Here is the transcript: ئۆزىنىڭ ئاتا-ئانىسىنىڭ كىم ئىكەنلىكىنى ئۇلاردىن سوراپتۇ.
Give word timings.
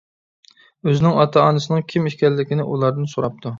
ئۆزىنىڭ 0.91 1.19
ئاتا-ئانىسىنىڭ 1.25 1.85
كىم 1.93 2.11
ئىكەنلىكىنى 2.13 2.69
ئۇلاردىن 2.69 3.15
سوراپتۇ. 3.15 3.49